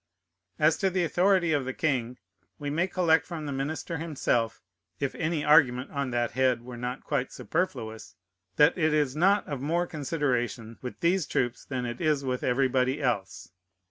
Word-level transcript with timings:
As 0.57 0.77
to 0.77 0.89
the 0.89 1.03
authority 1.03 1.53
of 1.53 1.63
the 1.63 1.75
king, 1.75 2.17
we 2.57 2.71
may 2.71 2.87
collect 2.87 3.23
from 3.27 3.45
the 3.45 3.51
minister 3.51 3.99
himself 3.99 4.59
(if 4.99 5.13
any 5.13 5.45
argument 5.45 5.91
on 5.91 6.09
that 6.09 6.31
head 6.31 6.63
were 6.63 6.75
not 6.75 7.03
quite 7.03 7.31
superfluous) 7.31 8.15
that 8.55 8.75
it 8.79 8.95
is 8.95 9.15
not 9.15 9.45
of 9.47 9.61
more 9.61 9.85
consideration 9.85 10.79
with 10.81 11.01
these 11.01 11.27
troops 11.27 11.63
than 11.63 11.85
it 11.85 12.01
is 12.01 12.25
with 12.25 12.41
everybody 12.41 12.99
else. 12.99 13.51